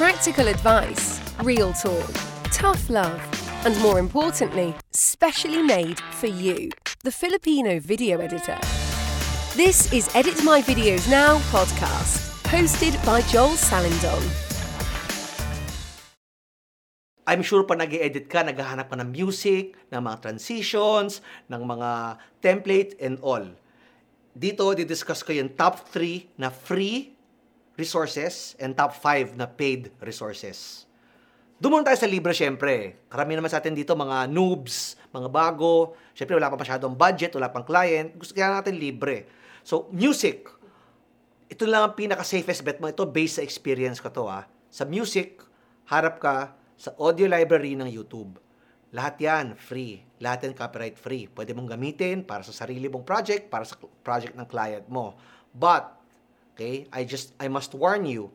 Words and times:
Practical 0.00 0.48
advice, 0.48 1.20
real 1.44 1.76
talk, 1.76 2.08
tough 2.48 2.88
love, 2.88 3.20
and 3.68 3.76
more 3.84 4.00
importantly, 4.00 4.72
specially 4.96 5.60
made 5.60 6.00
for 6.16 6.24
you, 6.24 6.72
the 7.04 7.12
Filipino 7.12 7.76
video 7.76 8.16
editor. 8.16 8.56
This 9.60 9.92
is 9.92 10.08
Edit 10.16 10.40
My 10.40 10.64
Videos 10.64 11.04
Now 11.04 11.36
podcast, 11.52 12.32
hosted 12.48 12.96
by 13.04 13.20
Joel 13.28 13.60
Salindon. 13.60 14.24
I'm 17.28 17.44
sure 17.44 17.68
pa 17.68 17.76
nag 17.76 17.92
edit 17.92 18.32
ka, 18.32 18.40
naghahanap 18.40 18.88
ka 18.88 18.96
ng 18.96 19.12
music, 19.12 19.76
ng 19.92 20.00
mga 20.00 20.24
transitions, 20.24 21.20
ng 21.52 21.60
mga 21.60 22.16
template 22.40 22.96
and 23.04 23.20
all. 23.20 23.44
Dito, 24.32 24.64
didiscuss 24.72 25.20
ko 25.20 25.36
yung 25.36 25.52
top 25.52 25.92
3 25.92 26.40
na 26.40 26.48
free 26.48 27.19
resources 27.80 28.52
and 28.60 28.76
top 28.76 28.92
5 28.92 29.40
na 29.40 29.48
paid 29.48 29.88
resources. 30.04 30.84
Doon 31.60 31.84
tayo 31.84 31.96
sa 31.96 32.08
libre 32.08 32.32
syempre. 32.32 33.04
Karami 33.12 33.36
naman 33.36 33.52
sa 33.52 33.60
atin 33.60 33.76
dito 33.76 33.92
mga 33.92 34.32
noobs, 34.32 34.96
mga 35.12 35.28
bago. 35.28 35.92
Syempre 36.16 36.36
wala 36.36 36.48
pa 36.48 36.56
masyadong 36.56 36.96
budget, 36.96 37.36
wala 37.36 37.52
pang 37.52 37.64
client. 37.64 38.16
Gusto 38.16 38.32
kaya 38.32 38.48
natin 38.48 38.80
libre. 38.80 39.28
So, 39.60 39.92
music. 39.92 40.48
Ito 41.52 41.68
lang 41.68 41.84
ang 41.84 41.94
pinaka-safest 42.00 42.64
bet 42.64 42.80
mo. 42.80 42.88
Ito 42.88 43.04
based 43.04 43.40
sa 43.40 43.44
experience 43.44 44.00
ko 44.00 44.08
to 44.08 44.24
ah. 44.24 44.48
Sa 44.72 44.88
music, 44.88 45.44
harap 45.92 46.16
ka 46.16 46.56
sa 46.80 46.96
audio 46.96 47.28
library 47.28 47.76
ng 47.76 47.92
YouTube. 47.92 48.40
Lahat 48.96 49.20
yan, 49.20 49.52
free. 49.52 50.00
Lahat 50.24 50.48
yan 50.48 50.56
copyright 50.56 50.96
free. 50.96 51.28
Pwede 51.28 51.52
mong 51.52 51.76
gamitin 51.76 52.24
para 52.24 52.40
sa 52.40 52.56
sarili 52.56 52.88
mong 52.88 53.04
project, 53.04 53.52
para 53.52 53.68
sa 53.68 53.76
project 54.00 54.32
ng 54.32 54.48
client 54.48 54.88
mo. 54.88 55.12
But, 55.52 55.99
okay, 56.60 56.84
I 56.92 57.08
just, 57.08 57.32
I 57.40 57.48
must 57.48 57.72
warn 57.72 58.04
you, 58.04 58.28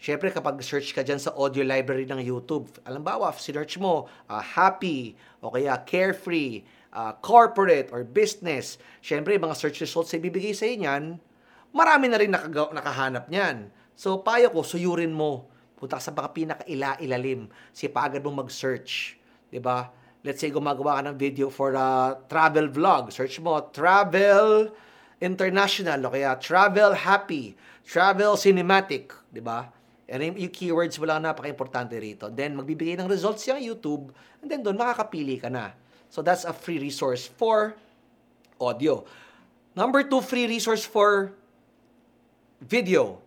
Siyempre, 0.00 0.32
kapag 0.32 0.56
search 0.64 0.96
ka 0.96 1.04
dyan 1.04 1.20
sa 1.20 1.28
audio 1.36 1.60
library 1.60 2.08
ng 2.08 2.24
YouTube, 2.24 2.72
alam 2.88 3.04
ba, 3.04 3.20
search 3.36 3.76
mo, 3.76 4.08
uh, 4.32 4.40
happy, 4.40 5.12
o 5.44 5.52
kaya 5.52 5.76
carefree, 5.84 6.64
uh, 6.96 7.12
corporate, 7.20 7.92
or 7.92 8.00
business. 8.00 8.80
Siyempre, 9.04 9.36
mga 9.36 9.52
search 9.52 9.84
results 9.84 10.16
na 10.16 10.24
ibibigay 10.24 10.56
sa 10.56 10.64
inyan, 10.64 11.20
marami 11.68 12.08
na 12.08 12.16
rin 12.16 12.32
nakaga- 12.32 12.72
nakahanap 12.72 13.28
niyan. 13.28 13.68
So, 13.92 14.24
payo 14.24 14.48
ko, 14.48 14.64
suyurin 14.64 15.12
mo. 15.12 15.52
Punta 15.76 16.00
ka 16.00 16.08
sa 16.08 16.16
mga 16.16 16.32
pinaka-ila-ilalim. 16.32 17.52
Sipagad 17.76 18.24
mo 18.24 18.40
mag-search. 18.40 19.20
ba? 19.60 19.92
Let's 20.24 20.40
say, 20.40 20.48
gumagawa 20.48 21.04
ka 21.04 21.12
ng 21.12 21.16
video 21.20 21.52
for 21.52 21.76
a 21.76 22.16
travel 22.24 22.72
vlog. 22.72 23.12
Search 23.12 23.36
mo, 23.36 23.68
travel 23.68 24.72
international, 25.20 26.00
o 26.08 26.10
kaya 26.10 26.34
travel 26.40 26.96
happy, 26.96 27.54
travel 27.84 28.34
cinematic, 28.40 29.12
'di 29.28 29.44
ba? 29.44 29.68
And 30.10 30.34
yung 30.34 30.50
keywords 30.50 30.98
mo 30.98 31.06
lang 31.06 31.22
napaka-importante 31.22 31.94
rito. 31.94 32.26
Then, 32.34 32.58
magbibigay 32.58 32.98
ng 32.98 33.06
results 33.06 33.46
yung 33.46 33.62
YouTube, 33.62 34.10
and 34.42 34.50
then 34.50 34.58
doon 34.58 34.74
makakapili 34.74 35.38
ka 35.38 35.46
na. 35.46 35.70
So, 36.10 36.18
that's 36.18 36.42
a 36.42 36.50
free 36.50 36.82
resource 36.82 37.30
for 37.30 37.78
audio. 38.58 39.06
Number 39.78 40.02
two, 40.02 40.18
free 40.18 40.50
resource 40.50 40.82
for 40.82 41.30
video. 42.58 43.22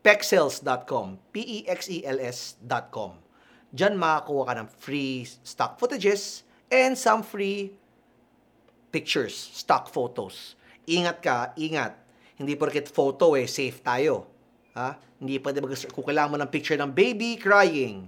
Pexels.com. 0.00 1.20
P-E-X-E-L-S.com. 1.36 3.12
Diyan 3.70 3.94
makakuha 4.00 4.42
ka 4.48 4.54
ng 4.56 4.68
free 4.80 5.28
stock 5.44 5.76
footages 5.76 6.48
and 6.72 6.96
some 6.96 7.20
free 7.20 7.76
pictures, 8.88 9.36
stock 9.36 9.92
photos. 9.92 10.56
Ingat 10.90 11.16
ka, 11.22 11.38
ingat. 11.54 11.94
Hindi 12.34 12.58
porket 12.58 12.90
photo 12.90 13.38
eh, 13.38 13.46
safe 13.46 13.78
tayo 13.78 14.30
Ha? 14.74 14.96
Hindi 15.18 15.42
pwede 15.42 15.58
mag 15.58 15.74
kung 15.90 16.06
kailangan 16.06 16.30
mo 16.30 16.38
ng 16.38 16.50
picture 16.50 16.78
ng 16.78 16.94
baby 16.94 17.34
crying. 17.36 18.06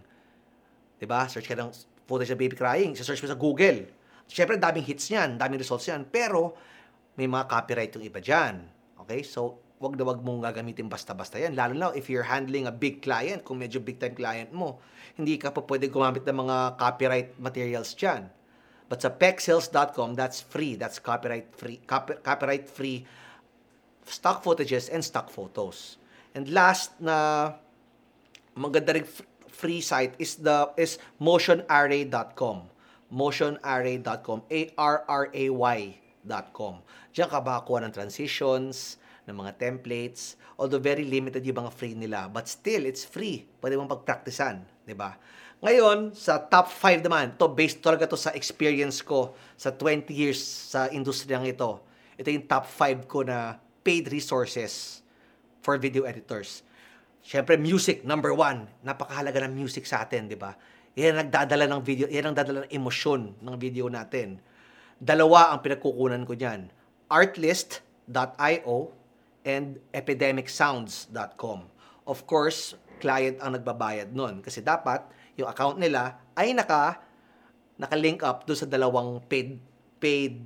'Di 0.98 1.06
ba? 1.06 1.26
Search 1.26 1.50
ka 1.50 1.58
ng 1.58 1.74
footage 2.06 2.30
ng 2.34 2.40
baby 2.40 2.54
crying, 2.54 2.94
search 2.94 3.22
mo 3.22 3.28
sa 3.30 3.38
Google. 3.38 3.90
Siyempre, 4.30 4.56
daming 4.56 4.86
hits 4.86 5.10
niyan, 5.10 5.36
daming 5.36 5.60
results 5.60 5.84
niyan, 5.90 6.08
pero 6.08 6.56
may 7.18 7.28
mga 7.28 7.44
copyright 7.50 7.92
yung 7.98 8.06
iba 8.06 8.22
diyan. 8.22 8.64
Okay? 9.04 9.20
So, 9.26 9.60
wag 9.82 9.98
na 9.98 10.06
wag 10.06 10.22
mong 10.22 10.40
gagamitin 10.46 10.88
basta-basta 10.88 11.36
yan. 11.36 11.52
Lalo 11.58 11.74
na 11.74 11.90
if 11.92 12.08
you're 12.08 12.24
handling 12.24 12.70
a 12.70 12.74
big 12.74 13.02
client, 13.04 13.42
kung 13.44 13.60
medyo 13.60 13.82
big 13.82 13.98
time 14.00 14.14
client 14.16 14.48
mo, 14.54 14.80
hindi 15.18 15.36
ka 15.36 15.52
pa 15.52 15.60
pwede 15.66 15.90
gumamit 15.90 16.24
ng 16.24 16.38
mga 16.46 16.56
copyright 16.80 17.30
materials 17.36 17.92
diyan. 17.98 18.30
But 18.88 19.02
sa 19.02 19.10
pexels.com, 19.10 20.14
that's 20.14 20.40
free. 20.40 20.76
That's 20.76 20.98
copyright 20.98 21.52
free, 21.56 21.80
copy, 21.86 22.14
copyright 22.20 22.68
free 22.68 23.06
stock 24.06 24.42
footages 24.44 24.90
and 24.92 25.04
stock 25.04 25.30
photos. 25.30 25.96
And 26.34 26.48
last 26.50 26.96
na 27.00 27.52
maganda 28.56 28.94
ring 28.94 29.08
free 29.48 29.80
site 29.80 30.16
is 30.18 30.40
the 30.40 30.72
is 30.76 30.98
motionarray.com. 31.20 32.68
motionarray.com, 33.12 34.38
A 34.48 34.60
R 34.76 35.04
R 35.04 35.24
A 35.32 35.44
Y.com. 35.52 36.74
Diyan 37.12 37.28
ka 37.28 37.38
makakuha 37.44 37.84
ng 37.84 37.92
transitions, 37.92 38.96
ng 39.26 39.36
mga 39.38 39.54
templates, 39.58 40.34
although 40.58 40.82
very 40.82 41.06
limited 41.06 41.46
yung 41.46 41.62
mga 41.62 41.72
free 41.72 41.94
nila, 41.94 42.26
but 42.26 42.50
still 42.50 42.82
it's 42.86 43.06
free. 43.06 43.46
Pwede 43.62 43.78
mong 43.78 43.90
pagpraktisan, 43.90 44.66
'di 44.82 44.94
ba? 44.98 45.14
Ngayon, 45.62 46.10
sa 46.18 46.42
top 46.42 46.66
5 46.74 47.06
naman, 47.06 47.38
to 47.38 47.46
based 47.46 47.78
talaga 47.78 48.10
to 48.10 48.18
sa 48.18 48.34
experience 48.34 48.98
ko 48.98 49.38
sa 49.54 49.70
20 49.70 50.10
years 50.10 50.42
sa 50.42 50.90
industriyang 50.90 51.46
ito. 51.46 51.78
Ito 52.18 52.34
yung 52.34 52.50
top 52.50 52.66
5 52.66 53.06
ko 53.06 53.22
na 53.22 53.62
paid 53.86 54.10
resources 54.10 55.06
for 55.62 55.78
video 55.78 56.02
editors. 56.02 56.66
Siyempre, 57.22 57.54
music, 57.54 58.02
number 58.02 58.34
one. 58.34 58.66
Napakahalaga 58.82 59.46
ng 59.46 59.54
music 59.54 59.86
sa 59.86 60.02
atin, 60.02 60.26
di 60.26 60.34
ba? 60.34 60.50
Yan 60.98 61.14
ang 61.14 61.30
nagdadala 61.30 61.70
ng 61.70 61.80
video, 61.86 62.10
yan 62.10 62.26
ang 62.26 62.36
dadala 62.36 62.66
ng 62.66 62.72
emosyon 62.74 63.38
ng 63.38 63.54
video 63.54 63.86
natin. 63.86 64.42
Dalawa 64.98 65.54
ang 65.54 65.62
pinagkukunan 65.62 66.26
ko 66.26 66.34
diyan. 66.34 66.66
artlist.io 67.06 68.78
and 69.42 69.78
epidemicsounds.com. 69.94 71.58
Of 72.06 72.26
course, 72.26 72.74
client 73.02 73.42
ang 73.42 73.58
nagbabayad 73.58 74.14
nun 74.14 74.42
kasi 74.42 74.62
dapat 74.62 75.02
yung 75.34 75.50
account 75.50 75.78
nila 75.78 76.18
ay 76.38 76.54
naka 76.54 77.02
naka-link 77.80 78.22
up 78.22 78.46
do 78.46 78.54
sa 78.54 78.68
dalawang 78.68 79.18
paid 79.26 79.58
paid 79.98 80.38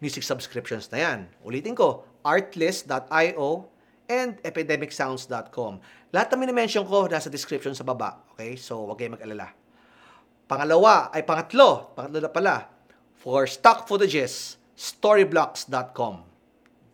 music 0.00 0.24
subscriptions 0.24 0.88
na 0.90 0.98
yan. 0.98 1.18
Ulitin 1.46 1.76
ko, 1.76 2.08
artlist.io 2.26 3.50
and 4.10 4.40
epidemicsounds.com. 4.42 5.72
Lahat 6.10 6.28
na 6.34 6.36
minimension 6.36 6.82
ko 6.84 7.06
nasa 7.06 7.30
description 7.30 7.72
sa 7.72 7.86
baba. 7.86 8.20
Okay? 8.34 8.58
So, 8.58 8.82
huwag 8.82 8.98
kayong 8.98 9.14
mag-alala. 9.16 9.54
Pangalawa, 10.50 11.08
ay 11.14 11.22
pangatlo, 11.22 11.94
pangatlo 11.94 12.18
na 12.18 12.28
pala, 12.28 12.56
for 13.16 13.46
stock 13.46 13.86
footages, 13.86 14.58
storyblocks.com. 14.74 16.31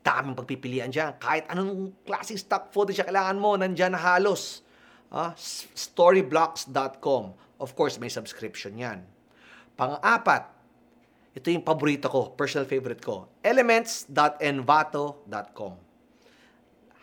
Daming 0.08 0.32
pagpipilian 0.32 0.88
dyan. 0.88 1.20
Kahit 1.20 1.44
anong 1.52 1.92
klaseng 2.08 2.40
stock 2.40 2.72
footage 2.72 3.04
kailangan 3.04 3.36
mo, 3.36 3.60
nandyan 3.60 3.92
na 3.92 4.00
halos. 4.00 4.64
Uh, 5.12 5.36
storyblocks.com. 5.76 7.36
Of 7.60 7.76
course, 7.76 8.00
may 8.00 8.08
subscription 8.08 8.80
yan. 8.80 9.04
Pang-apat, 9.76 10.48
ito 11.36 11.52
yung 11.52 11.60
paborito 11.60 12.08
ko, 12.08 12.32
personal 12.32 12.64
favorite 12.64 13.04
ko, 13.04 13.28
elements.envato.com 13.44 15.88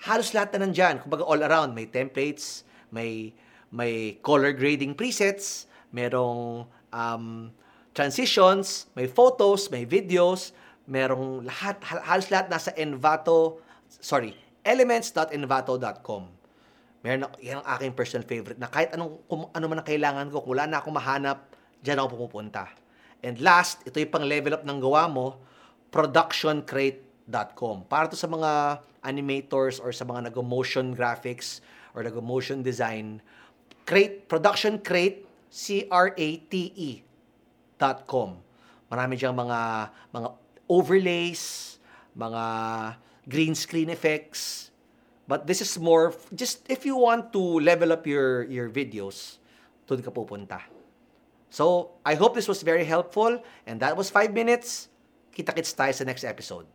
halos 0.05 0.38
lahat 0.38 0.55
na 0.55 0.69
nandyan. 0.69 1.01
Kumbaga 1.01 1.25
all 1.25 1.41
around, 1.41 1.73
may 1.73 1.89
templates, 1.89 2.61
may 2.94 3.33
may 3.73 4.21
color 4.21 4.53
grading 4.53 4.94
presets, 4.94 5.65
merong 5.89 6.69
um, 6.94 7.49
transitions, 7.91 8.88
may 8.94 9.09
photos, 9.09 9.67
may 9.73 9.83
videos, 9.83 10.53
merong 10.85 11.46
lahat, 11.46 11.81
halos 11.84 12.29
lahat 12.29 12.50
nasa 12.50 12.72
Envato, 12.78 13.62
sorry, 13.90 14.38
elements.envato.com. 14.66 16.23
Meron 17.06 17.29
ako, 17.29 17.35
yan 17.38 17.62
ang 17.62 17.68
aking 17.78 17.94
personal 17.94 18.25
favorite 18.25 18.57
na 18.57 18.65
kahit 18.65 18.89
anong, 18.98 19.21
kung, 19.30 19.45
ano 19.54 19.65
man 19.69 19.77
ang 19.81 19.88
kailangan 19.88 20.25
ko, 20.33 20.42
kung 20.42 20.57
wala 20.57 20.65
na 20.65 20.81
akong 20.81 20.98
mahanap, 20.98 21.45
dyan 21.86 22.01
ako 22.01 22.18
pumupunta. 22.18 22.65
And 23.21 23.38
last, 23.42 23.86
ito 23.86 24.01
yung 24.01 24.09
pang 24.09 24.25
level 24.25 24.57
up 24.57 24.65
ng 24.65 24.80
gawa 24.81 25.06
mo, 25.06 25.38
productioncrate.com. 25.94 27.86
Para 27.86 28.09
to 28.09 28.18
sa 28.18 28.25
mga 28.25 28.81
animators 29.06 29.77
or 29.77 29.94
sa 29.94 30.01
mga 30.01 30.33
nag-motion 30.33 30.98
graphics 30.98 31.62
or 31.94 32.01
nag-motion 32.01 32.65
design, 32.65 33.21
create, 33.86 34.25
production 34.25 34.81
crate, 34.81 35.30
C-R-A-T-E 35.54 37.06
dot 37.77 38.09
com. 38.09 38.42
Marami 38.89 39.13
diyang 39.13 39.38
mga, 39.38 39.89
mga 40.09 40.30
overlays, 40.69 41.77
mga 42.17 42.95
green 43.29 43.56
screen 43.56 43.89
effects. 43.89 44.71
But 45.27 45.47
this 45.47 45.62
is 45.62 45.77
more, 45.79 46.13
just 46.33 46.65
if 46.69 46.85
you 46.85 46.95
want 46.95 47.33
to 47.33 47.59
level 47.59 47.91
up 47.91 48.06
your, 48.06 48.44
your 48.45 48.69
videos, 48.69 49.38
doon 49.88 50.01
ka 50.01 50.12
pupunta. 50.12 50.62
So, 51.50 51.95
I 52.06 52.15
hope 52.15 52.35
this 52.35 52.47
was 52.47 52.62
very 52.62 52.83
helpful. 52.83 53.41
And 53.65 53.79
that 53.79 53.97
was 53.97 54.09
5 54.09 54.33
minutes. 54.33 54.89
Kita-kits 55.33 55.73
tayo 55.73 55.94
sa 55.94 56.03
next 56.03 56.23
episode. 56.23 56.65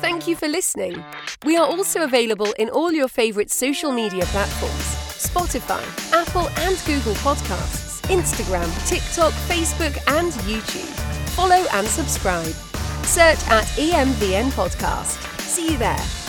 Thank 0.00 0.26
you 0.26 0.36
for 0.36 0.48
listening. 0.48 1.04
We 1.44 1.56
are 1.56 1.66
also 1.66 2.02
available 2.02 2.52
in 2.58 2.68
all 2.68 2.92
your 2.92 3.08
favourite 3.08 3.50
social 3.50 3.92
media 3.92 4.24
platforms 4.32 4.96
Spotify, 5.20 5.84
Apple 6.16 6.48
and 6.64 6.80
Google 6.86 7.14
Podcasts, 7.20 8.00
Instagram, 8.08 8.66
TikTok, 8.88 9.32
Facebook, 9.46 9.92
and 10.16 10.32
YouTube. 10.48 10.88
Follow 11.36 11.66
and 11.72 11.86
subscribe. 11.86 12.69
Search 13.04 13.46
at 13.48 13.64
EMVN 13.76 14.50
Podcast. 14.52 15.18
See 15.40 15.72
you 15.72 15.78
there. 15.78 16.19